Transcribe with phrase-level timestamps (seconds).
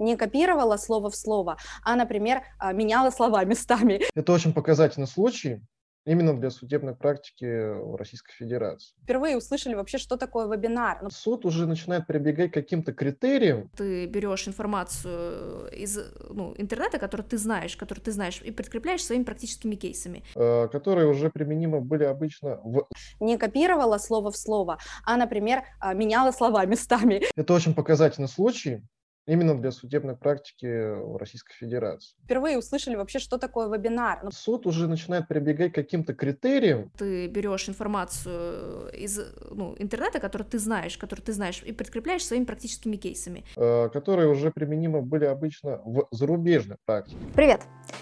[0.00, 4.02] не копировала слово в слово, а, например, а, меняла слова местами.
[4.14, 5.60] Это очень показательный случай,
[6.06, 8.94] именно для судебной практики в Российской Федерации.
[9.02, 10.98] Впервые услышали вообще, что такое вебинар.
[11.02, 13.70] Ну, Суд уже начинает прибегать к каким-то критериям.
[13.76, 15.98] Ты берешь информацию из
[16.28, 20.24] ну, интернета, которую ты знаешь, которую ты знаешь, и подкрепляешь своими практическими кейсами.
[20.34, 22.86] Э, которые уже применимы были обычно в...
[23.20, 27.22] Не копировала слово в слово, а, например, а, меняла слова местами.
[27.36, 28.82] Это очень показательный случай,
[29.26, 32.14] именно для судебной практики в Российской Федерации.
[32.24, 34.20] Впервые услышали вообще, что такое вебинар.
[34.22, 36.90] Ну, Суд уже начинает прибегать к каким-то критериям.
[36.98, 39.20] Ты берешь информацию из
[39.50, 43.44] ну, интернета, которую ты знаешь, которую ты знаешь, и подкрепляешь своими практическими кейсами.
[43.56, 47.18] Э, которые уже применимы были обычно в зарубежной практике.
[47.34, 47.60] Привет!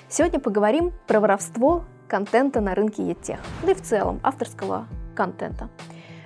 [0.09, 5.69] Сегодня поговорим про воровство контента на рынке EdTech, да и в целом авторского контента.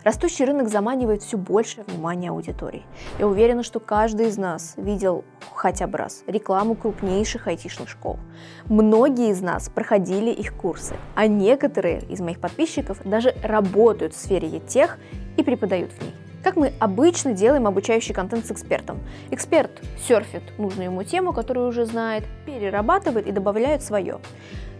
[0.04, 2.84] Растущий рынок заманивает все больше внимания аудитории.
[3.20, 8.18] Я уверена, что каждый из нас видел хотя бы раз рекламу крупнейших айтишных школ.
[8.66, 14.58] Многие из нас проходили их курсы, а некоторые из моих подписчиков даже работают в сфере
[14.58, 14.98] тех
[15.36, 16.14] и преподают в ней.
[16.42, 18.98] Как мы обычно делаем обучающий контент с экспертом?
[19.30, 24.18] Эксперт серфит нужную ему тему, которую уже знает, перерабатывает и добавляет свое.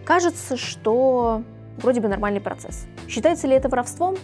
[0.03, 1.43] Кажется, что
[1.77, 2.87] вроде бы нормальный процесс.
[3.07, 4.17] Считается ли это воровством?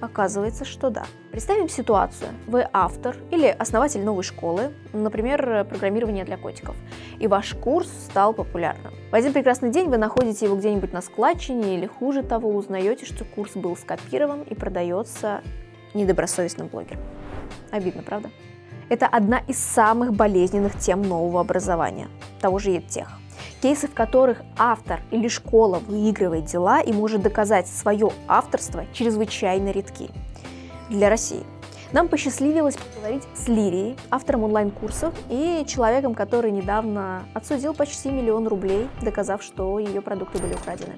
[0.00, 1.04] Оказывается, что да.
[1.30, 2.30] Представим ситуацию.
[2.46, 6.76] Вы автор или основатель новой школы, например, программирование для котиков,
[7.18, 8.92] и ваш курс стал популярным.
[9.10, 13.24] В один прекрасный день вы находите его где-нибудь на складчине или хуже того, узнаете, что
[13.24, 15.42] курс был скопирован и продается
[15.94, 17.00] недобросовестным блогером.
[17.70, 18.30] Обидно, правда?
[18.88, 22.08] Это одна из самых болезненных тем нового образования,
[22.40, 23.08] того же EdTech
[23.62, 30.10] кейсы, в которых автор или школа выигрывает дела и может доказать свое авторство, чрезвычайно редки
[30.88, 31.44] для России.
[31.92, 38.88] Нам посчастливилось поговорить с Лирией, автором онлайн-курсов и человеком, который недавно отсудил почти миллион рублей,
[39.02, 40.94] доказав, что ее продукты были украдены.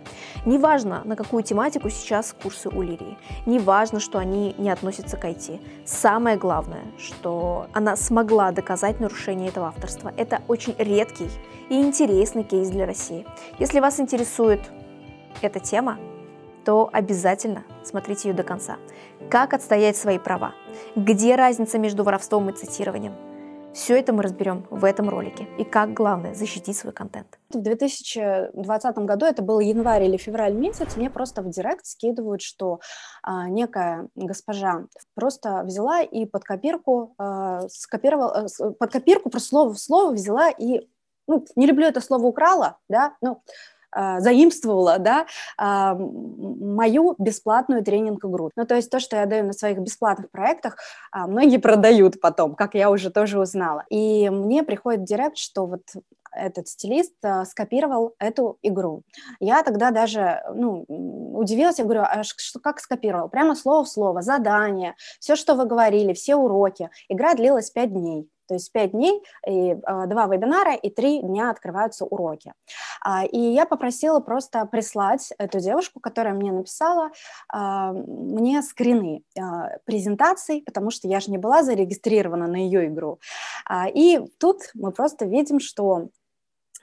[0.46, 5.60] Неважно, на какую тематику сейчас курсы у Лирии, неважно, что они не относятся к IT.
[5.84, 10.12] Самое главное, что она смогла доказать нарушение этого авторства.
[10.16, 11.28] Это очень редкий
[11.68, 13.26] и интересный кейс для России.
[13.58, 14.60] Если вас интересует
[15.42, 15.98] эта тема,
[16.68, 18.76] то обязательно смотрите ее до конца.
[19.30, 20.52] Как отстоять свои права?
[20.96, 23.14] Где разница между воровством и цитированием?
[23.72, 25.48] Все это мы разберем в этом ролике.
[25.56, 27.38] И как, главное, защитить свой контент.
[27.48, 32.80] В 2020 году, это был январь или февраль месяц, мне просто в директ скидывают, что
[33.22, 39.72] а, некая госпожа просто взяла и под копирку а, скопировала, а, под копирку просто слово
[39.72, 40.86] в слово взяла и,
[41.26, 43.42] ну, не люблю это слово украла, да, ну, а,
[43.94, 45.26] заимствовала, да,
[45.56, 48.50] а, мою бесплатную тренинг-игру.
[48.56, 50.76] Ну, то есть то, что я даю на своих бесплатных проектах,
[51.10, 53.84] а, многие продают потом, как я уже тоже узнала.
[53.90, 55.82] И мне приходит директ, что вот
[56.30, 57.14] этот стилист
[57.46, 59.02] скопировал эту игру.
[59.40, 63.28] Я тогда даже ну, удивилась, я говорю, а что, как скопировал?
[63.28, 66.90] Прямо слово в слово, задание, все, что вы говорили, все уроки.
[67.08, 68.28] Игра длилась пять дней.
[68.48, 72.52] То есть 5 дней, и, а, два вебинара и 3 дня открываются уроки.
[73.04, 77.10] А, и я попросила просто прислать эту девушку, которая мне написала,
[77.52, 79.22] а, мне скрины
[79.84, 83.20] презентаций, потому что я же не была зарегистрирована на ее игру.
[83.94, 86.08] И тут мы просто видим, что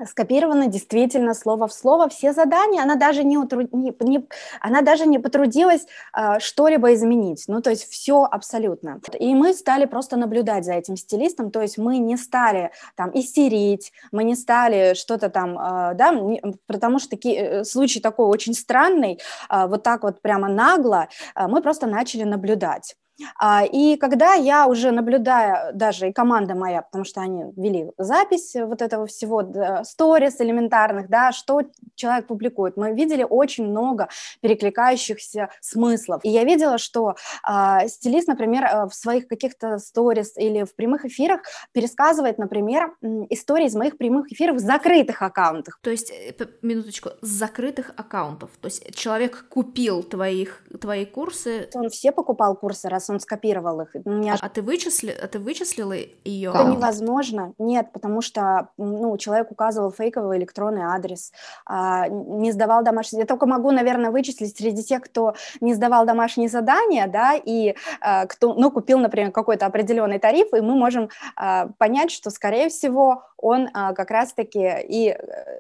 [0.04, 3.72] скопировано действительно слово в слово все задания, она даже не, утруд...
[3.74, 4.28] не, не,
[4.60, 5.86] она даже не потрудилась
[6.16, 9.00] э, что-либо изменить, ну то есть все абсолютно.
[9.20, 13.92] И мы стали просто наблюдать за этим стилистом, то есть мы не стали там истерить,
[14.12, 18.54] мы не стали что-то там, э, да, не, потому что таки, э, случай такой очень
[18.54, 19.20] странный,
[19.50, 22.96] э, вот так вот прямо нагло, э, мы просто начали наблюдать.
[23.40, 28.56] А, и когда я уже наблюдая, даже и команда моя, потому что они вели запись
[28.56, 29.44] вот этого всего,
[29.84, 31.62] сторис элементарных, да, что
[31.96, 34.10] человек публикует, мы видели очень много
[34.42, 36.22] перекликающихся смыслов.
[36.24, 37.16] И я видела, что
[37.48, 42.96] э, стилист, например, э, в своих каких-то сторис или в прямых эфирах пересказывает, например,
[43.30, 45.80] истории из моих прямых эфиров в закрытых аккаунтах.
[45.82, 48.52] То есть, э, минуточку, с закрытых аккаунтов.
[48.62, 51.70] То есть человек купил твоих, твои курсы.
[51.74, 53.96] Он все покупал курсы, раз раз он скопировал их.
[54.06, 54.36] Меня...
[54.40, 55.12] А, ты вычисли...
[55.12, 55.94] а ты вычислила
[56.24, 56.50] ее?
[56.50, 57.54] Это невозможно.
[57.58, 61.32] Нет, потому что ну, человек указывал фейковый электронный адрес,
[61.66, 63.22] а, не сдавал домашние...
[63.22, 68.26] Я только могу, наверное, вычислить среди тех, кто не сдавал домашние задания, да, и а,
[68.26, 73.24] кто, ну, купил, например, какой-то определенный тариф, и мы можем а, понять, что, скорее всего,
[73.38, 75.18] он а, как раз-таки и э,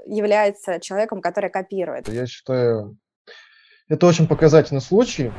[0.08, 2.08] является человеком, который копирует.
[2.08, 2.98] Я считаю,
[3.90, 5.32] это очень показательный случай,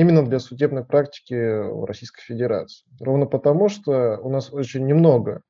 [0.00, 2.86] именно для судебной практики в Российской Федерации.
[3.00, 5.42] Ровно потому, что у нас очень немного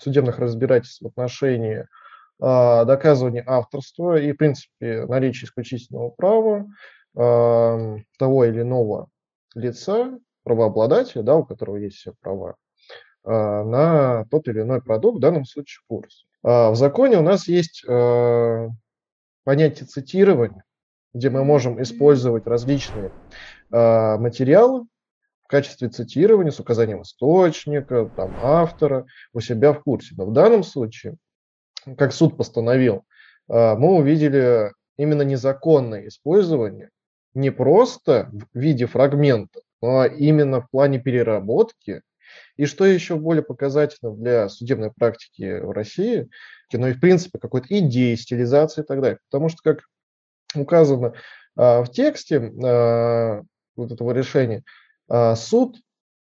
[0.00, 1.86] судебных разбирательств в отношении
[2.40, 6.66] а, доказывания авторства и, в принципе, наличия исключительного права
[7.16, 9.06] а, того или иного
[9.54, 12.56] лица, правообладателя, да, у которого есть все права,
[13.22, 16.24] а, на тот или иной продукт, в данном случае курс.
[16.42, 17.86] В законе у нас есть
[19.44, 20.64] понятие цитирования,
[21.14, 23.12] где мы можем использовать различные
[23.70, 24.86] материалы
[25.44, 30.14] в качестве цитирования с указанием источника, там, автора у себя в курсе.
[30.16, 31.16] Но в данном случае
[31.96, 33.04] как суд постановил,
[33.48, 36.90] а, мы увидели именно незаконное использование
[37.34, 42.02] не просто в виде фрагмента, но именно в плане переработки.
[42.56, 46.28] И что еще более показательно для судебной практики в России,
[46.72, 49.18] ну и в принципе какой-то идеи, стилизации и так далее.
[49.30, 49.82] Потому что, как
[50.54, 51.14] указано
[51.56, 53.42] а, в тексте а,
[53.76, 54.62] вот этого решения,
[55.36, 55.76] суд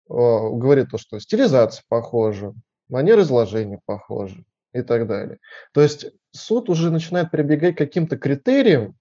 [0.07, 2.53] говорит то, что стилизация похожа,
[2.89, 4.43] манера изложения похожа,
[4.75, 5.39] и так далее.
[5.73, 8.95] То есть суд уже начинает прибегать к каким-то критериям,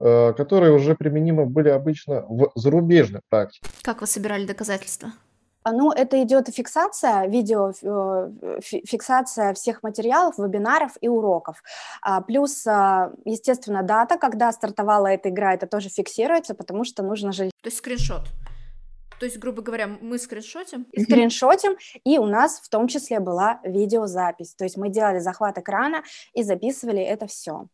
[0.00, 3.66] э, которые уже применимы были обычно в зарубежной практике.
[3.82, 5.12] Как вы собирали доказательства?
[5.64, 11.62] А, ну, это идет фиксация, видео, э, фиксация всех материалов, вебинаров и уроков.
[12.00, 17.32] А, плюс, а, естественно, дата, когда стартовала эта игра, это тоже фиксируется, потому что нужно
[17.32, 17.50] же...
[17.62, 18.22] То есть скриншот?
[19.18, 20.86] То есть, грубо говоря, мы скриншотим?
[20.96, 24.54] Скриншотим, и у нас в том числе была видеозапись.
[24.54, 26.04] То есть мы делали захват экрана
[26.34, 27.66] и записывали это все.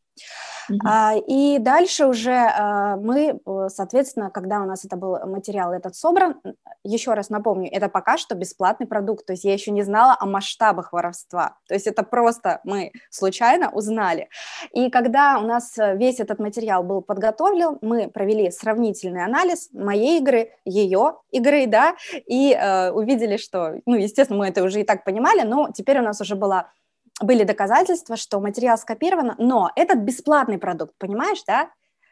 [0.85, 5.95] А, и дальше уже а, мы, э, соответственно, когда у нас это был материал этот
[5.95, 6.41] собран,
[6.83, 10.27] еще раз напомню, это пока что бесплатный продукт, то есть я еще не знала о
[10.27, 14.29] масштабах воровства, то есть это просто мы случайно узнали.
[14.73, 20.51] И когда у нас весь этот материал был подготовлен, мы провели сравнительный анализ моей игры,
[20.65, 21.95] ее игры, да,
[22.27, 26.03] и э, увидели, что, ну, естественно, мы это уже и так понимали, но теперь у
[26.03, 26.71] нас уже была
[27.21, 31.71] были доказательства, что материал скопирован, но этот бесплатный продукт, понимаешь, да?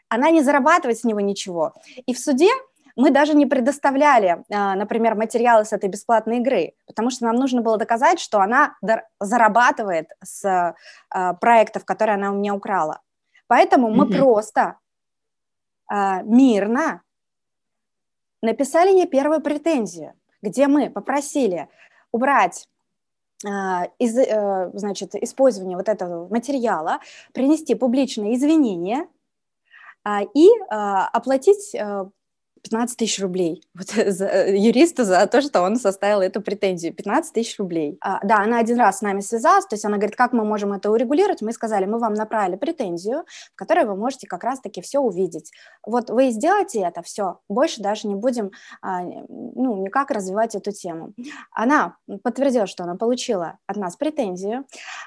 [0.09, 1.73] Она не зарабатывает с него ничего.
[2.07, 2.51] И в суде
[2.97, 7.63] мы даже не предоставляли, а, например, материалы с этой бесплатной игры, потому что нам нужно
[7.63, 8.77] было доказать, что она
[9.19, 10.75] зарабатывает с
[11.11, 13.01] а, проектов, которые она у меня украла.
[13.47, 14.19] Поэтому мы mm-hmm.
[14.19, 14.79] просто
[15.87, 17.03] а, мирно
[18.43, 21.69] написали ей первую претензию, где мы попросили
[22.11, 22.69] убрать
[23.45, 27.01] из, э, значит, использования вот этого материала,
[27.33, 29.07] принести публичные извинения
[30.05, 32.07] а, и а, оплатить э,
[32.63, 36.95] 15 тысяч рублей вот, за, э, юристу за то, что он составил эту претензию.
[36.95, 37.99] 15 тысяч рублей.
[38.01, 40.73] А, да, она один раз с нами связалась, то есть она говорит, как мы можем
[40.73, 41.43] это урегулировать?
[41.43, 45.51] Мы сказали, мы вам направили претензию, в которой вы можете как раз-таки все увидеть.
[45.87, 48.51] Вот вы сделаете это, все, больше даже не будем
[48.81, 51.15] а, ну, никак развивать эту тему.
[51.51, 54.65] Она подтвердила, что она получила от нас претензию,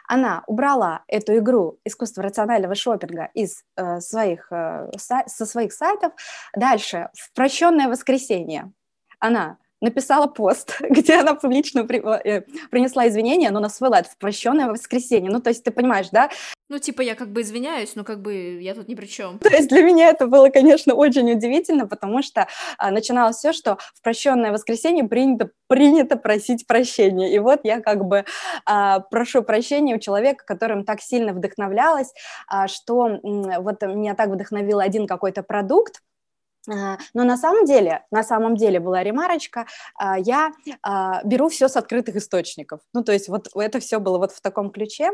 [0.07, 6.13] она убрала эту игру искусство рационального шопинга из э, своих, э, со своих сайтов.
[6.55, 8.71] Дальше в прощенное воскресенье.
[9.19, 14.17] Она написала пост, где она публично при, э, принесла извинения, но на свой лад в
[14.17, 15.29] прощенное воскресенье.
[15.29, 16.31] Ну, то есть ты понимаешь, да?
[16.69, 19.37] Ну, типа, я как бы извиняюсь, но как бы я тут ни при чем.
[19.37, 22.47] То есть для меня это было, конечно, очень удивительно, потому что
[22.79, 27.31] а, начиналось все, что в прощенное воскресенье принято, принято просить прощения.
[27.31, 28.25] И вот я как бы
[28.65, 32.11] а, прошу прощения у человека, которым так сильно вдохновлялась,
[32.47, 36.01] а, что м, вот меня так вдохновил один какой-то продукт,
[36.67, 39.65] но на самом деле, на самом деле была ремарочка,
[39.97, 42.81] а, я а, беру все с открытых источников.
[42.93, 45.11] Ну, то есть вот это все было вот в таком ключе.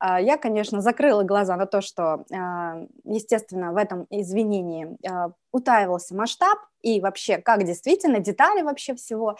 [0.00, 2.24] Я, конечно, закрыла глаза на то, что,
[3.04, 4.96] естественно, в этом извинении
[5.52, 9.36] утаивался масштаб и вообще, как действительно, детали вообще всего.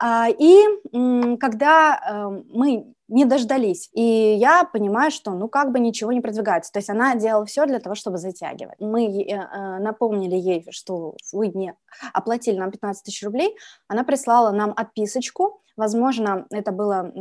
[0.00, 6.12] А, и когда эм, мы не дождались, и я понимаю, что ну как бы ничего
[6.12, 8.78] не продвигается, то есть она делала все для того, чтобы затягивать.
[8.80, 11.74] Мы э, напомнили ей, что вы не
[12.12, 13.56] оплатили нам 15 тысяч рублей,
[13.88, 17.12] она прислала нам отписочку, Возможно, это было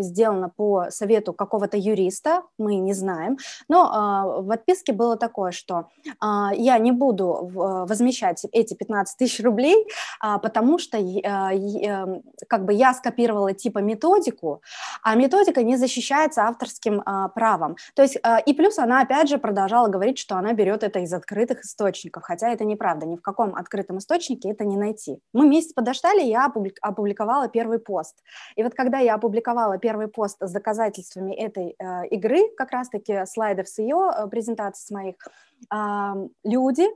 [0.00, 3.38] сделано по совету какого-то юриста, мы не знаем.
[3.68, 5.86] Но а, в отписке было такое, что
[6.18, 9.86] а, я не буду возмещать эти 15 тысяч рублей,
[10.20, 14.60] а, потому что эм, как бы я скопировала типа методику,
[15.04, 17.76] а методика не защищается авторским правом.
[17.94, 21.60] То есть и плюс она опять же продолжала говорить, что она берет это из открытых
[21.60, 25.20] источников, хотя это неправда, ни в каком открытом источнике это не найти.
[25.32, 26.50] Мы месяц подождали, я
[26.82, 28.16] опубликовала первый пост пост.
[28.56, 33.68] И вот когда я опубликовала первый пост с доказательствами этой э, игры, как раз-таки слайдов
[33.68, 35.16] с ее э, презентаций с моих,
[35.72, 36.86] э, люди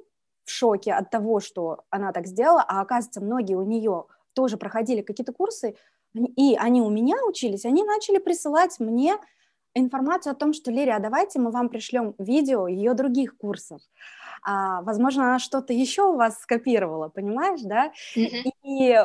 [0.45, 5.03] в шоке от того, что она так сделала, а оказывается, многие у нее тоже проходили
[5.03, 5.75] какие-то курсы,
[6.15, 9.17] и они у меня учились, они начали присылать мне
[9.75, 13.81] информацию о том, что, Лирия, а давайте мы вам пришлем видео ее других курсов.
[14.43, 17.93] А, возможно, она что-то еще у вас скопировала, понимаешь, да?
[18.17, 18.51] Mm-hmm.
[18.63, 18.99] И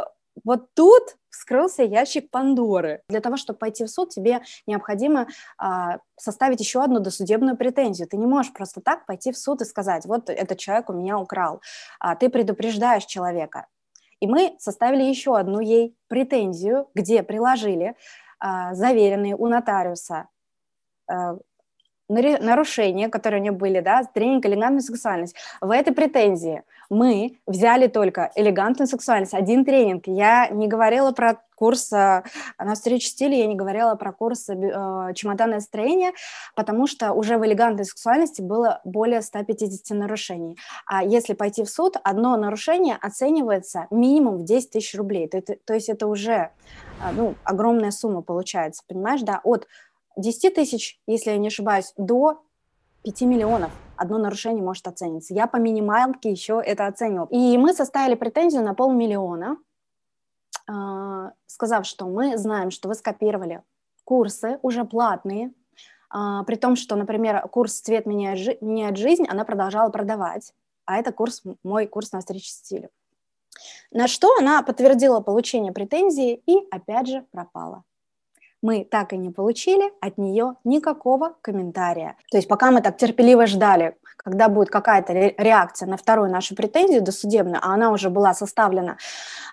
[0.43, 3.01] вот тут вскрылся ящик Пандоры.
[3.09, 8.07] Для того, чтобы пойти в суд, тебе необходимо а, составить еще одну досудебную претензию.
[8.07, 11.17] Ты не можешь просто так пойти в суд и сказать, вот этот человек у меня
[11.17, 11.61] украл.
[11.99, 13.67] А, ты предупреждаешь человека.
[14.19, 17.95] И мы составили еще одну ей претензию, где приложили
[18.39, 20.27] а, заверенные у нотариуса
[21.07, 21.37] а,
[22.09, 25.35] нарушения, которые у нее были, да, тренинг элегантная сексуальность.
[25.61, 30.07] В этой претензии мы взяли только элегантную сексуальность, один тренинг.
[30.07, 32.23] Я не говорила про курс э,
[32.57, 34.55] на встрече стиля, я не говорила про курс э,
[35.13, 36.13] чемоданное строение,
[36.55, 40.57] потому что уже в элегантной сексуальности было более 150 нарушений.
[40.85, 45.27] А если пойти в суд, одно нарушение оценивается минимум в 10 тысяч рублей.
[45.27, 49.67] То, то есть это уже э, ну, огромная сумма получается, понимаешь, да, от
[50.17, 52.41] 10 тысяч, если я не ошибаюсь, до
[53.03, 55.33] 5 миллионов одно нарушение может оцениться.
[55.33, 57.27] Я по минималке еще это оценивал.
[57.27, 59.57] И мы составили претензию на полмиллиона,
[60.67, 63.61] а, сказав, что мы знаем, что вы скопировали
[64.05, 65.53] курсы уже платные,
[66.09, 70.53] а, при том, что, например, курс «Цвет меняет, меняет жизнь» она продолжала продавать,
[70.85, 72.89] а это курс, мой курс на встрече стилю.
[73.91, 77.83] На что она подтвердила получение претензии и опять же пропала
[78.61, 82.15] мы так и не получили от нее никакого комментария.
[82.31, 87.01] То есть пока мы так терпеливо ждали, когда будет какая-то реакция на вторую нашу претензию
[87.01, 88.97] досудебную, а она уже была составлена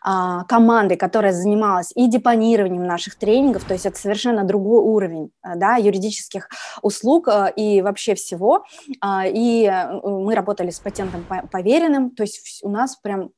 [0.02, 5.56] а, командой, которая занималась и депонированием наших тренингов, то есть это совершенно другой уровень а,
[5.56, 6.48] да, юридических
[6.82, 8.64] услуг а, и вообще всего.
[9.00, 13.30] А, и э, мы работали с патентом поверенным, то есть у нас прям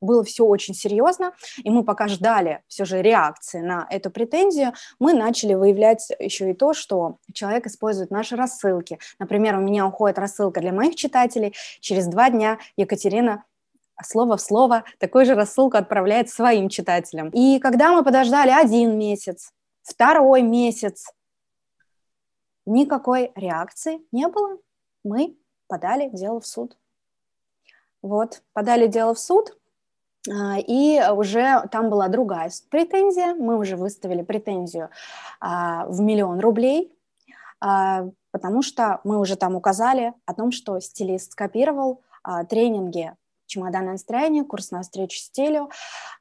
[0.00, 5.12] было все очень серьезно, и мы пока ждали все же реакции на эту претензию, мы
[5.12, 8.98] начали выявлять еще и то, что человек использует наши рассылки.
[9.18, 13.44] Например, у меня уходит рассылка для моих читателей, через два дня Екатерина
[14.02, 17.30] слово в слово такую же рассылку отправляет своим читателям.
[17.30, 19.52] И когда мы подождали один месяц,
[19.82, 21.12] второй месяц,
[22.66, 24.58] никакой реакции не было,
[25.04, 25.36] мы
[25.66, 26.76] подали дело в суд.
[28.02, 29.57] Вот, подали дело в суд,
[30.66, 33.34] и уже там была другая претензия.
[33.34, 34.90] Мы уже выставили претензию
[35.40, 36.92] а, в миллион рублей,
[37.60, 42.02] а, потому что мы уже там указали о том, что стилист скопировал
[42.50, 43.14] тренинги
[43.48, 45.70] чемоданное настроение, курс на встречу стилю.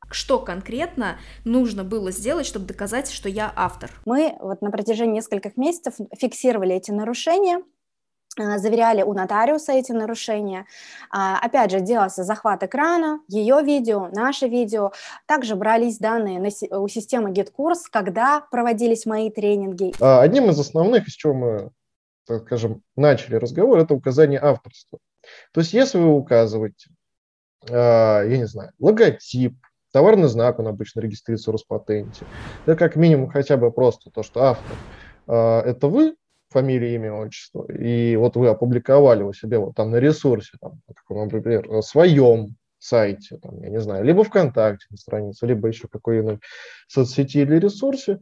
[0.09, 3.91] Что конкретно нужно было сделать, чтобы доказать, что я автор?
[4.05, 7.61] Мы вот на протяжении нескольких месяцев фиксировали эти нарушения, а,
[8.37, 10.65] заверяли у нотариуса эти нарушения.
[11.11, 14.91] А, опять же, делался захват экрана, ее видео, наше видео.
[15.25, 19.93] Также брались данные у системы GetCourse, когда проводились мои тренинги.
[19.99, 21.69] А, одним из основных, из чего мы,
[22.25, 24.99] так скажем, начали разговор, это указание авторства.
[25.51, 26.89] То есть, если вы указываете,
[27.67, 29.57] я не знаю, логотип,
[29.91, 32.25] товарный знак, он обычно регистрируется в Роспатенте,
[32.65, 34.77] да как минимум хотя бы просто то, что автор–
[35.27, 36.15] это вы,
[36.49, 41.67] фамилия, имя, отчество, и вот вы опубликовали у себя вот там на ресурсе, там, например,
[41.69, 46.39] на своем сайте, там, я не знаю, либо ВКонтакте на странице, либо еще какой-нибудь
[46.87, 48.19] соцсети или ресурсе,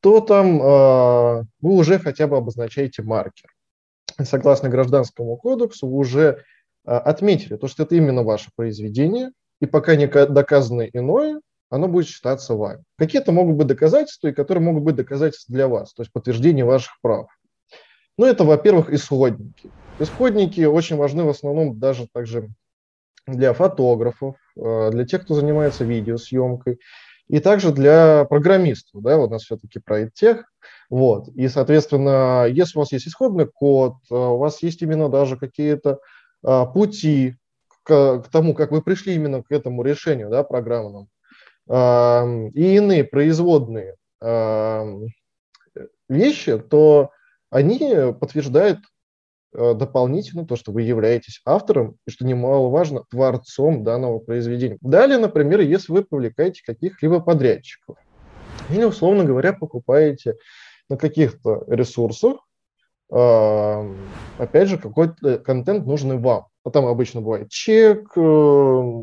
[0.00, 3.50] то там э, вы уже хотя бы обозначаете маркер.
[4.22, 6.22] Согласно Гражданскому кодексу, вы уже
[6.86, 12.08] э, отметили то, что это именно ваше произведение, и пока не доказано иное, оно будет
[12.08, 12.82] считаться вами.
[12.98, 16.98] Какие-то могут быть доказательства, и которые могут быть доказательства для вас, то есть подтверждение ваших
[17.00, 17.28] прав.
[18.20, 19.70] Ну, это, во-первых, исходники.
[19.98, 22.50] Исходники очень важны в основном даже также
[23.26, 26.80] для фотографов, э, для тех, кто занимается видеосъемкой,
[27.28, 30.44] и также для программистов, да, вот у нас все-таки проект тех,
[30.90, 35.38] вот, и, соответственно, если у вас есть исходный код, э, у вас есть именно даже
[35.38, 36.00] какие-то
[36.44, 37.36] а, пути
[37.84, 41.08] к, к тому, как вы пришли именно к этому решению, да, программному,
[41.70, 44.84] а, и иные производные а,
[46.10, 47.12] вещи, то
[47.50, 48.78] они подтверждают
[49.52, 54.78] э, дополнительно то, что вы являетесь автором и, что немаловажно, творцом данного произведения.
[54.80, 57.96] Далее, например, если вы привлекаете каких-либо подрядчиков
[58.70, 60.36] или, условно говоря, покупаете
[60.88, 62.36] на каких-то ресурсах,
[63.12, 63.94] э,
[64.38, 66.46] опять же, какой-то контент нужный вам.
[66.64, 69.02] А там обычно бывает чек, э,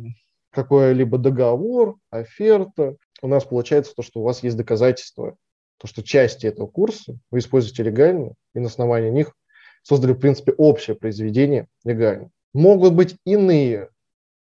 [0.51, 2.95] какой-либо договор, оферта.
[3.21, 5.35] У нас получается то, что у вас есть доказательства
[5.77, 9.33] то, что части этого курса вы используете легально, и на основании них
[9.83, 12.29] создали, в принципе, общее произведение легально.
[12.53, 13.89] Могут быть иные,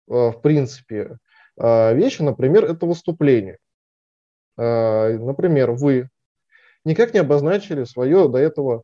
[0.07, 1.17] э, в принципе,
[1.57, 3.57] э, вещи, например, это выступление.
[4.57, 6.09] э, например, вы
[6.83, 8.83] никак не обозначили свое до этого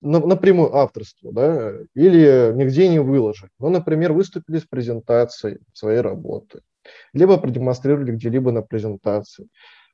[0.00, 3.50] напрямую авторство, да, или нигде не выложили.
[3.58, 6.60] Ну, например, выступили с презентацией своей работы,
[7.12, 9.48] либо продемонстрировали где-либо на презентации,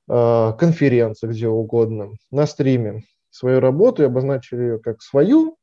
[0.06, 5.56] конференции, где угодно, на стриме свою работу и обозначили ее как свою,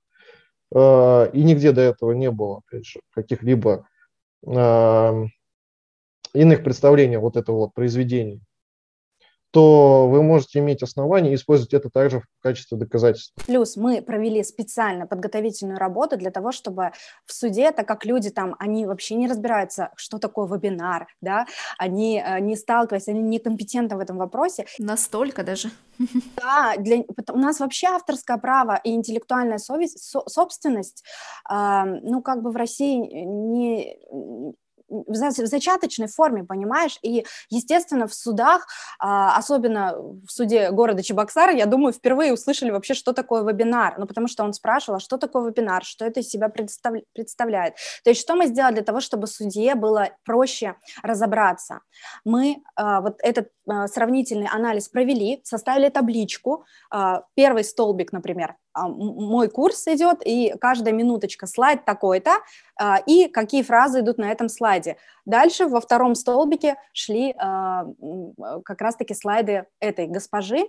[0.73, 3.87] э, и нигде до этого не было, опять же, каких-либо
[4.45, 5.25] э,
[6.33, 8.41] иных представлений вот этого вот произведения
[9.51, 13.43] то вы можете иметь основания использовать это также в качестве доказательства.
[13.45, 16.91] Плюс мы провели специально подготовительную работу для того, чтобы
[17.25, 21.45] в суде, так как люди там, они вообще не разбираются, что такое вебинар, да,
[21.77, 24.65] они э, не сталкиваются, они некомпетентны в этом вопросе.
[24.79, 25.69] Настолько даже.
[26.35, 31.03] Да, для, у нас вообще авторское право и интеллектуальная совесть, со, собственность,
[31.49, 33.97] э, ну, как бы в России не,
[34.91, 36.99] в зачаточной форме, понимаешь?
[37.01, 38.67] И, естественно, в судах,
[38.99, 43.95] а, особенно в суде города Чебоксары, я думаю, впервые услышали вообще, что такое вебинар.
[43.97, 47.75] Ну, потому что он спрашивал, а что такое вебинар, что это из себя представляет.
[48.03, 51.79] То есть что мы сделали для того, чтобы судье было проще разобраться?
[52.25, 56.65] Мы а, вот этот а, сравнительный анализ провели, составили табличку,
[57.35, 62.31] первый столбик, например, мой курс идет, и каждая минуточка слайд такой-то,
[63.05, 64.97] и какие фразы идут на этом слайде.
[65.25, 70.65] Дальше во втором столбике шли как раз-таки слайды этой госпожи,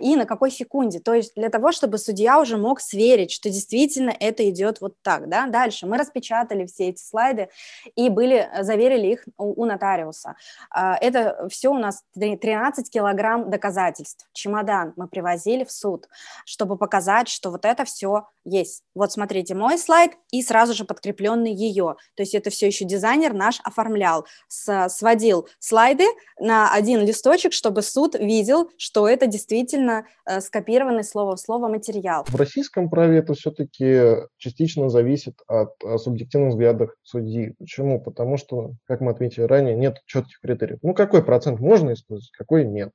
[0.00, 1.00] и на какой секунде.
[1.00, 5.28] То есть для того, чтобы судья уже мог сверить, что действительно это идет вот так.
[5.28, 5.46] Да?
[5.46, 7.48] Дальше мы распечатали все эти слайды
[7.96, 10.36] и были, заверили их у, у нотариуса.
[10.74, 14.28] Это все у нас 13 килограмм доказательств.
[14.34, 16.08] Чемодан мы привозили в суд,
[16.44, 18.82] чтобы показать, показать, что вот это все есть.
[18.94, 21.96] Вот смотрите, мой слайд и сразу же подкрепленный ее.
[22.16, 26.04] То есть это все еще дизайнер наш оформлял, сводил слайды
[26.40, 32.24] на один листочек, чтобы суд видел, что это действительно э, скопированный слово в слово материал.
[32.28, 37.54] В российском праве это все-таки частично зависит от, от субъективных взглядов судьи.
[37.58, 38.00] Почему?
[38.00, 40.78] Потому что, как мы отметили ранее, нет четких критериев.
[40.82, 42.92] Ну, какой процент можно использовать, какой нет.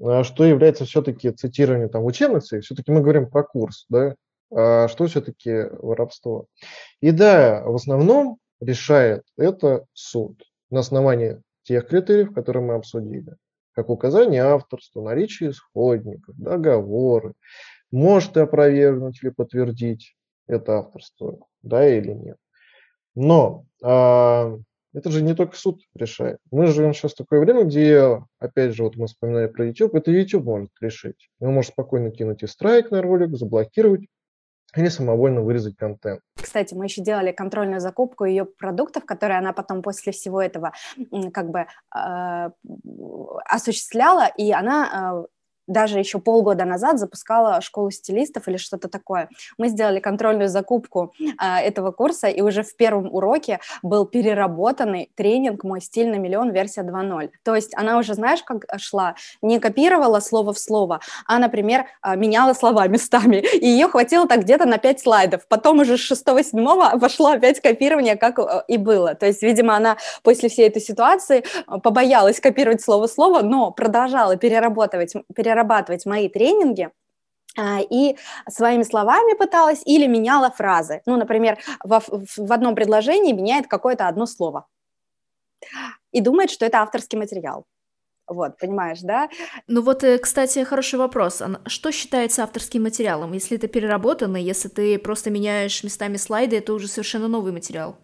[0.00, 4.14] А что является все-таки цитированием там, учебных целей, все-таки мы говорим про курс, да,
[4.50, 6.46] а что все-таки воровство.
[7.00, 13.36] И да, в основном решает это суд на основании тех критериев, которые мы обсудили,
[13.72, 17.34] как указание авторства, наличие исходников, договоры,
[17.90, 20.14] может опровергнуть или подтвердить
[20.46, 22.36] это авторство, да или нет.
[23.14, 24.56] Но а,
[24.94, 26.38] это же не только суд решает.
[26.50, 30.10] Мы живем сейчас в такое время, где, опять же, вот мы вспоминали про YouTube, это
[30.10, 31.28] YouTube может решить.
[31.40, 34.06] Он может спокойно кинуть и страйк на ролик, заблокировать
[34.76, 36.20] или самовольно вырезать контент.
[36.36, 40.72] Кстати, мы еще делали контрольную закупку ее продуктов, которые она потом после всего этого
[41.32, 42.50] как бы э,
[43.46, 45.37] осуществляла, и она э,
[45.68, 49.28] даже еще полгода назад запускала школу стилистов или что-то такое.
[49.58, 55.62] Мы сделали контрольную закупку а, этого курса, и уже в первом уроке был переработанный тренинг
[55.62, 56.50] «Мой стиль на миллион.
[56.50, 57.30] Версия 2.0».
[57.44, 59.14] То есть она уже, знаешь, как шла?
[59.42, 63.36] Не копировала слово в слово, а, например, а, меняла слова местами.
[63.36, 65.46] И ее хватило так где-то на 5 слайдов.
[65.48, 69.14] Потом уже с 6-7 вошло опять копирование, как э, и было.
[69.14, 73.70] То есть, видимо, она после всей этой ситуации э, побоялась копировать слово в слово, но
[73.70, 76.90] продолжала перерабатывать, перерабатывать перерабатывать мои тренинги,
[77.56, 78.16] а, и
[78.48, 81.00] своими словами пыталась или меняла фразы.
[81.06, 82.02] Ну, например, в,
[82.36, 84.66] в одном предложении меняет какое-то одно слово
[86.12, 87.64] и думает, что это авторский материал.
[88.28, 89.28] Вот, понимаешь, да?
[89.66, 91.42] Ну вот, э, кстати, хороший вопрос.
[91.66, 93.32] Что считается авторским материалом?
[93.32, 97.96] Если это переработанный, если ты просто меняешь местами слайды, это уже совершенно новый материал.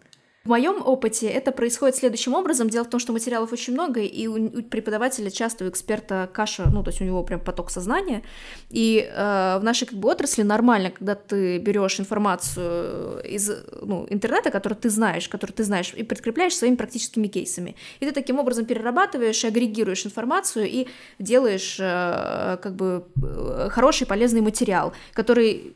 [0.45, 2.69] В моем опыте это происходит следующим образом.
[2.69, 6.83] Дело в том, что материалов очень много, и у преподавателя часто у эксперта каша, ну,
[6.83, 8.21] то есть у него прям поток сознания.
[8.69, 14.51] И э, в нашей как бы отрасли нормально, когда ты берешь информацию из ну, интернета,
[14.51, 17.75] которую ты знаешь, которую ты знаешь, и подкрепляешь своими практическими кейсами.
[17.99, 24.41] И ты таким образом перерабатываешь агрегируешь информацию и делаешь э, как бы э, хороший полезный
[24.41, 25.73] материал, который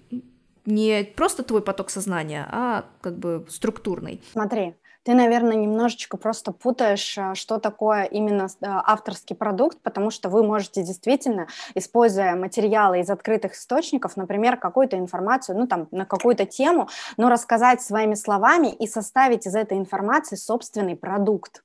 [0.70, 4.22] не просто твой поток сознания, а как бы структурный.
[4.32, 10.30] Смотри, ты, наверное, немножечко просто путаешь, э, что такое именно э, авторский продукт, потому что
[10.30, 16.46] вы можете действительно, используя материалы из открытых источников, например, какую-то информацию, ну там, на какую-то
[16.46, 21.64] тему, но рассказать своими словами и составить из этой информации собственный продукт.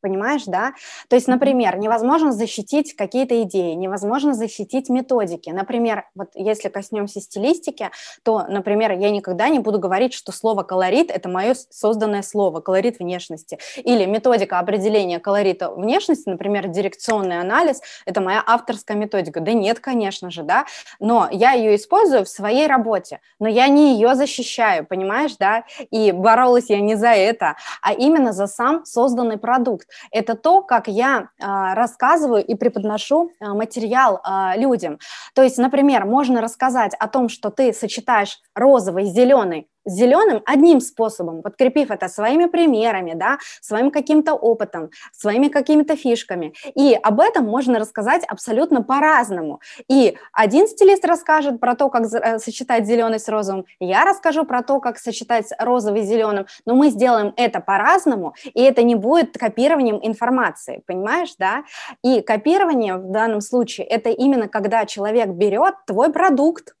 [0.00, 0.74] Понимаешь, да?
[1.08, 5.50] То есть, например, невозможно защитить какие-то идеи, невозможно защитить методики.
[5.50, 7.90] Например, вот если коснемся стилистики,
[8.22, 13.00] то, например, я никогда не буду говорить, что слово колорит– это мое созданное слово, колорит
[13.00, 13.58] внешности.
[13.76, 19.40] Или методика определения колорита внешности, например, дирекционный анализ– это моя авторская методика.
[19.40, 20.66] Да нет, конечно же, да,
[21.00, 25.64] но я ее использую в своей работе, но я не ее защищаю, понимаешь, да?
[25.90, 30.88] И боролась я не за это, а именно за сам созданный продукт это то, как
[30.88, 34.98] я а, рассказываю и преподношу а, материал а, людям.
[35.34, 41.42] То есть, например, можно рассказать о том, что ты сочетаешь розовый зеленый зеленым одним способом,
[41.42, 46.54] подкрепив это своими примерами, да, своим каким-то опытом, своими какими-то фишками.
[46.74, 49.60] И об этом можно рассказать абсолютно по-разному.
[49.88, 54.62] И один стилист расскажет про то, как э, сочетать зеленый с розовым, я расскажу про
[54.62, 59.36] то, как сочетать розовый с зеленым, но мы сделаем это по-разному, и это не будет
[59.36, 61.64] копированием информации, понимаешь, да?
[62.02, 66.74] И копирование в данном случае это именно когда человек берет твой продукт,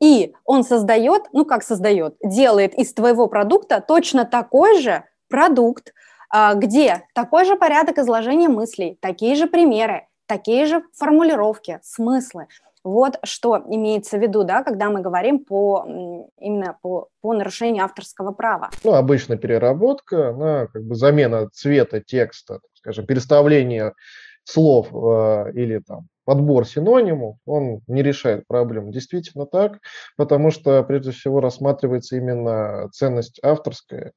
[0.00, 5.92] и он создает, ну как создает, делает из твоего продукта точно такой же продукт,
[6.30, 12.46] а, где такой же порядок изложения мыслей, такие же примеры, такие же формулировки, смыслы.
[12.84, 15.84] Вот что имеется в виду, да, когда мы говорим по,
[16.38, 18.70] именно по, по нарушению авторского права.
[18.84, 23.94] Ну, обычно переработка, она как бы замена цвета текста, скажем, переставление
[24.44, 28.92] слов э, или там подбор синонимов, он не решает проблему.
[28.92, 29.78] Действительно так,
[30.14, 34.12] потому что прежде всего рассматривается именно ценность авторская,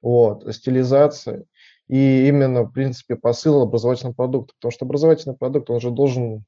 [0.00, 1.46] вот, стилизация
[1.88, 4.54] и именно, в принципе, посыл образовательного продукта.
[4.60, 6.44] Потому что образовательный продукт, он же должен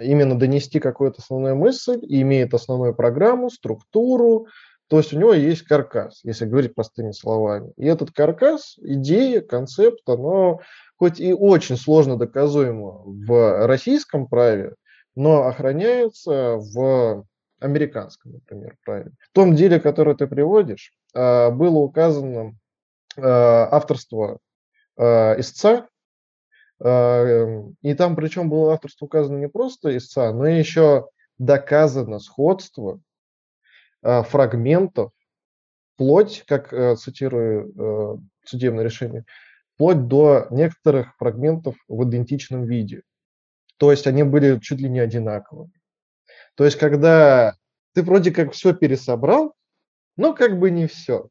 [0.00, 4.48] именно донести какую-то основную мысль, и имеет основную программу, структуру,
[4.88, 7.72] то есть у него есть каркас, если говорить простыми словами.
[7.76, 10.60] И этот каркас, идея, концепт, оно
[11.02, 14.76] хоть и очень сложно доказуемо в российском праве,
[15.16, 17.26] но охраняется в
[17.58, 19.10] американском, например, праве.
[19.18, 22.56] В том деле, которое ты приводишь, а, было указано
[23.16, 24.38] а, авторство
[24.96, 25.88] а, истца,
[26.80, 33.00] и там причем было авторство указано не просто истца, но еще доказано сходство
[34.02, 35.10] фрагментов,
[35.94, 39.24] вплоть, как э, цитирую э, судебное решение,
[39.82, 43.02] вплоть до некоторых фрагментов в идентичном виде.
[43.78, 45.72] То есть они были чуть ли не одинаковыми.
[46.54, 47.56] То есть когда
[47.92, 49.54] ты вроде как все пересобрал,
[50.16, 51.26] но как бы не все.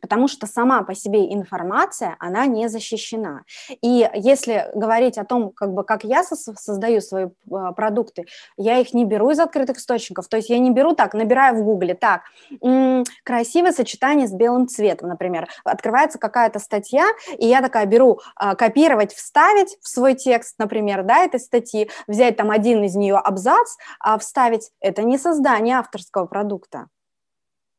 [0.00, 3.42] Потому что сама по себе информация, она не защищена.
[3.82, 8.92] И если говорить о том, как, бы, как я создаю свои а, продукты, я их
[8.94, 10.28] не беру из открытых источников.
[10.28, 12.22] То есть я не беру так, набираю в гугле, так,
[12.62, 15.48] м-м, красивое сочетание с белым цветом, например.
[15.64, 17.06] Открывается какая-то статья,
[17.38, 22.36] и я такая беру а, копировать, вставить в свой текст, например, да, этой статьи, взять
[22.36, 24.70] там один из нее абзац, а вставить.
[24.80, 26.88] Это не создание авторского продукта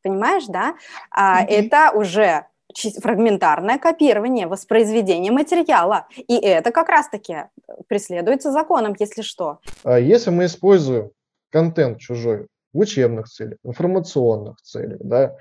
[0.07, 0.75] понимаешь, да?
[1.11, 1.47] А, mm-hmm.
[1.47, 2.45] Это уже
[3.01, 6.07] фрагментарное копирование, воспроизведение материала.
[6.15, 7.45] И это как раз-таки
[7.87, 9.59] преследуется законом, если что.
[9.83, 11.09] А если мы используем
[11.51, 15.35] контент чужой в учебных целях, информационных целях, да,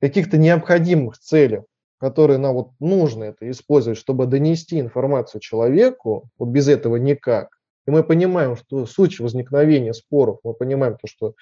[0.00, 1.64] каких-то необходимых целях,
[1.98, 7.48] которые нам вот нужно это использовать, чтобы донести информацию человеку, вот без этого никак.
[7.86, 11.34] И мы понимаем, что суть возникновения споров, мы понимаем то, что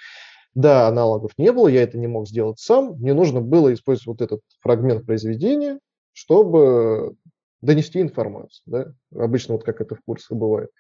[0.55, 2.97] да, аналогов не было, я это не мог сделать сам.
[2.99, 5.79] Мне нужно было использовать вот этот фрагмент произведения,
[6.13, 7.15] чтобы
[7.63, 8.63] донести информацию.
[8.67, 8.93] Да?
[9.15, 10.71] Обычно вот как это в курсах бывает.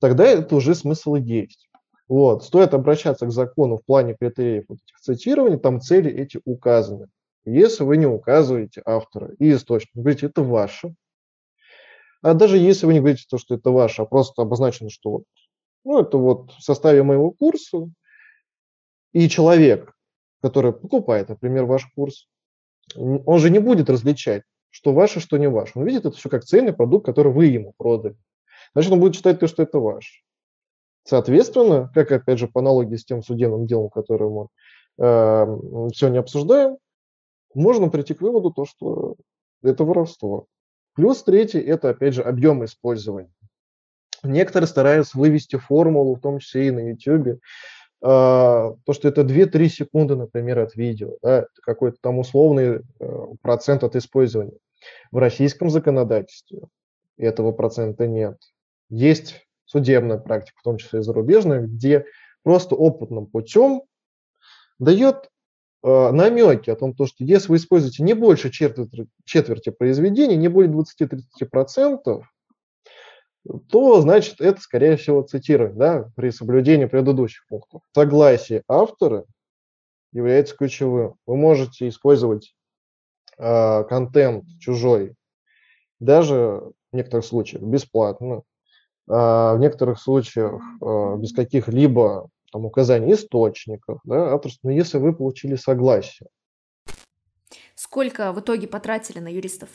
[0.00, 1.68] Тогда это уже смысл действий.
[2.08, 2.44] Вот.
[2.44, 7.06] Стоит обращаться к закону в плане критериев вот этих цитирований, там цели эти указаны.
[7.46, 10.94] Если вы не указываете автора и источник, говорите, это ваше.
[12.22, 15.24] А даже если вы не говорите то, что это ваше, а просто обозначено, что вот,
[15.84, 17.90] ну, это вот в составе моего курса,
[19.14, 19.94] и человек,
[20.42, 22.28] который покупает, например, ваш курс,
[22.96, 25.78] он же не будет различать, что ваше, что не ваше.
[25.78, 28.16] Он видит это все как цельный продукт, который вы ему продали.
[28.74, 30.22] Значит, он будет считать то, что это ваш.
[31.04, 34.48] Соответственно, как опять же по аналогии с тем судебным делом, которое мы
[34.98, 35.46] э,
[35.94, 36.76] сегодня обсуждаем,
[37.54, 39.14] можно прийти к выводу, то, что
[39.62, 40.46] это воровство.
[40.94, 43.32] Плюс третий– это, опять же, объем использования.
[44.24, 47.40] Некоторые стараются вывести формулу, в том числе и на YouTube,
[48.00, 53.96] то, что это 2-3 секунды, например, от видео, да, какой-то там условный э, процент от
[53.96, 54.58] использования.
[55.10, 56.62] В российском законодательстве
[57.16, 58.36] этого процента нет.
[58.90, 62.04] Есть судебная практика, в том числе и зарубежная, где
[62.42, 63.82] просто опытным путем
[64.78, 65.30] дает
[65.82, 70.72] э, намеки о том, что если вы используете не больше четверти, четверти произведений, не более
[70.72, 72.22] 20-30%,
[73.70, 77.82] то, значит, это, скорее всего, цитирование да, при соблюдении предыдущих пунктов.
[77.94, 79.24] Согласие автора
[80.12, 81.16] является ключевым.
[81.26, 82.54] Вы можете использовать
[83.36, 85.14] э, контент чужой
[86.00, 88.42] даже в некоторых случаях бесплатно,
[89.08, 95.14] а в некоторых случаях э, без каких-либо там, указаний источников, да, авторства, но если вы
[95.14, 96.28] получили согласие.
[97.74, 99.68] Сколько в итоге потратили на юристов?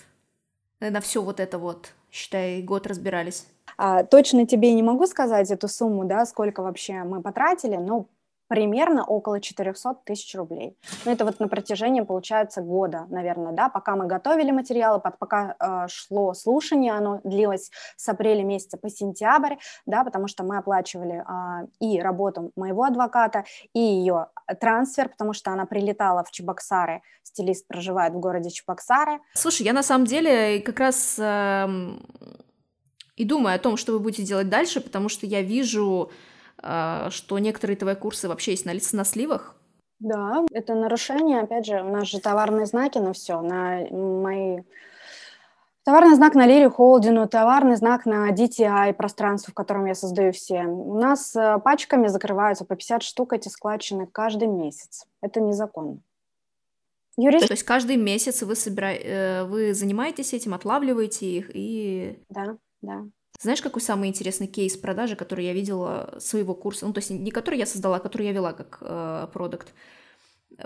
[0.79, 3.47] На все вот это вот, считай, год разбирались.
[3.77, 8.07] А, точно тебе не могу сказать эту сумму, да, сколько вообще мы потратили, но
[8.49, 10.75] примерно около 400 тысяч рублей.
[11.05, 15.87] Ну, это вот на протяжении, получается, года, наверное, да, пока мы готовили материалы, пока э,
[15.87, 21.67] шло слушание, оно длилось с апреля месяца по сентябрь, да, потому что мы оплачивали э,
[21.79, 24.27] и работу моего адвоката, и ее
[24.59, 29.19] трансфер, потому что она прилетала в Чебоксары, стилист проживает в городе Чебоксары.
[29.35, 31.67] Слушай, я на самом деле как раз э,
[33.15, 36.09] и думаю о том, что вы будете делать дальше, потому что я вижу
[36.61, 39.55] что некоторые твои курсы вообще есть на, на сливах.
[39.99, 44.61] Да, это нарушение, опять же, у нас же товарные знаки на все, на мои...
[45.83, 50.63] Товарный знак на Лире Холдину, товарный знак на DTI, пространство, в котором я создаю все.
[50.63, 55.07] У нас э, пачками закрываются по 50 штук эти складчины каждый месяц.
[55.21, 55.99] Это незаконно.
[57.17, 57.47] Юрист...
[57.47, 58.91] То есть каждый месяц вы, собира...
[58.93, 62.19] Э, вы занимаетесь этим, отлавливаете их и...
[62.29, 63.05] Да, да.
[63.41, 66.85] Знаешь, какой самый интересный кейс продажи, который я видела своего курса?
[66.85, 69.73] Ну, то есть не который я создала, а который я вела как э, продукт.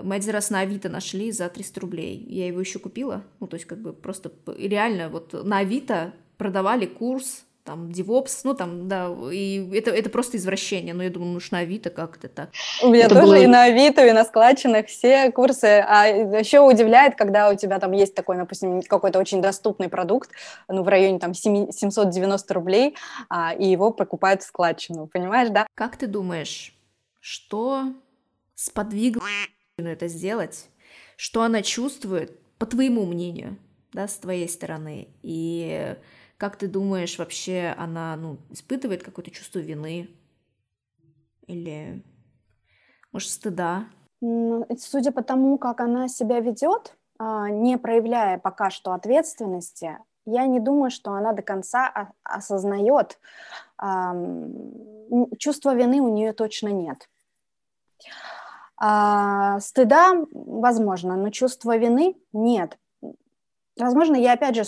[0.02, 2.24] Мы один раз на Авито нашли за 300 рублей.
[2.28, 3.22] Я его еще купила.
[3.38, 8.54] Ну, то есть как бы просто реально вот на Авито продавали курс там, DevOps, ну,
[8.54, 12.28] там, да, и это, это просто извращение, но я думаю, ну, на Авито как это
[12.28, 12.50] так.
[12.82, 13.34] У меня это тоже было...
[13.36, 17.92] и на Авито, и на складчинах все курсы, а еще удивляет, когда у тебя там
[17.92, 20.30] есть такой, допустим, какой-то очень доступный продукт,
[20.68, 22.96] ну, в районе там 7, 790 рублей,
[23.30, 25.66] а, и его покупают в складчину, понимаешь, да?
[25.74, 26.74] Как ты думаешь,
[27.20, 27.94] что
[28.54, 29.24] сподвигло
[29.78, 30.66] это сделать?
[31.16, 33.56] Что она чувствует, по твоему мнению,
[33.92, 35.08] да, с твоей стороны?
[35.22, 35.96] И
[36.36, 40.08] как ты думаешь, вообще она ну, испытывает какое-то чувство вины?
[41.46, 42.02] Или,
[43.12, 43.86] может, стыда?
[44.78, 50.58] Судя по тому, как она себя ведет, а, не проявляя пока что ответственности, я не
[50.58, 53.18] думаю, что она до конца осознает.
[55.38, 57.10] Чувства вины у нее точно нет.
[58.76, 62.78] А, стыда, возможно, но чувства вины нет.
[63.78, 64.64] Возможно, я опять же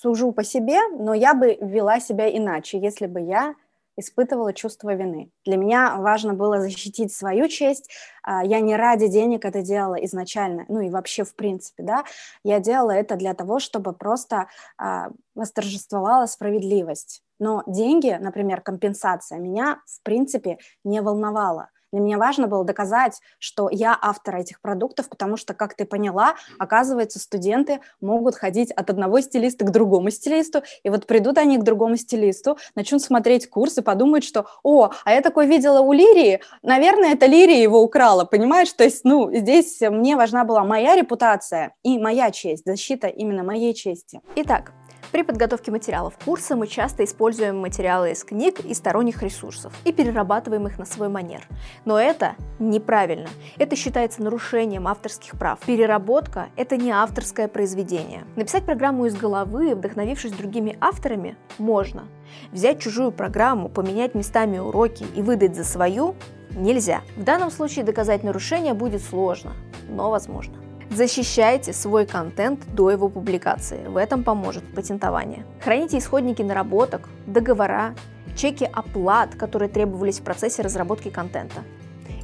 [0.00, 3.54] сужу по себе, но я бы вела себя иначе, если бы я
[3.96, 5.30] испытывала чувство вины.
[5.44, 7.90] Для меня важно было защитить свою честь.
[8.22, 12.04] А, я не ради денег это делала изначально, ну и вообще в принципе, да.
[12.42, 17.22] Я делала это для того, чтобы просто а, восторжествовала справедливость.
[17.38, 21.68] Но деньги, например, компенсация, меня в принципе не волновала.
[21.92, 26.34] Для меня важно было доказать, что я автор этих продуктов, потому что, как ты поняла,
[26.58, 31.62] оказывается, студенты могут ходить от одного стилиста к другому стилисту, и вот придут они к
[31.62, 36.40] другому стилисту, начнут смотреть курс и подумают, что, о, а я такой видела у Лирии,
[36.62, 38.72] наверное, это Лирия его украла, понимаешь?
[38.72, 43.74] То есть, ну, здесь мне важна была моя репутация и моя честь, защита именно моей
[43.74, 44.20] чести.
[44.36, 44.72] Итак,
[45.12, 50.66] при подготовке материалов курса мы часто используем материалы из книг и сторонних ресурсов и перерабатываем
[50.66, 51.46] их на свой манер.
[51.84, 53.28] Но это неправильно.
[53.58, 55.58] Это считается нарушением авторских прав.
[55.60, 58.24] Переработка– это не авторское произведение.
[58.36, 62.04] Написать программу из головы, вдохновившись другими авторами, можно.
[62.52, 66.14] Взять чужую программу, поменять местами уроки и выдать за свою–
[66.50, 67.02] нельзя.
[67.16, 69.52] В данном случае доказать нарушение будет сложно,
[69.88, 70.69] но возможно.
[70.90, 73.86] Защищайте свой контент до его публикации.
[73.86, 75.46] В этом поможет патентование.
[75.62, 77.94] Храните исходники наработок, договора,
[78.36, 81.62] чеки оплат, которые требовались в процессе разработки контента.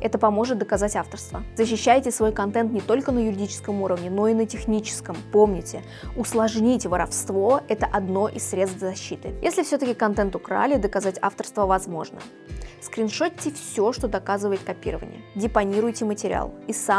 [0.00, 1.44] Это поможет доказать авторство.
[1.56, 5.16] Защищайте свой контент не только на юридическом уровне, но и на техническом.
[5.32, 5.82] Помните,
[6.16, 9.32] усложнить воровство– это одно из средств защиты.
[9.42, 12.18] Если все-таки контент украли, доказать авторство возможно.
[12.80, 15.22] Скриншотьте все, что доказывает копирование.
[15.34, 16.54] Депонируйте материал.
[16.68, 16.96] И самое